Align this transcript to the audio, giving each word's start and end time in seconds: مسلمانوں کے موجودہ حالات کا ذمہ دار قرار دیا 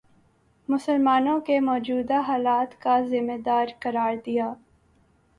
مسلمانوں 0.69 1.39
کے 1.39 1.59
موجودہ 1.59 2.21
حالات 2.27 2.81
کا 2.81 2.99
ذمہ 3.01 3.37
دار 3.45 3.67
قرار 3.79 4.15
دیا 4.25 4.53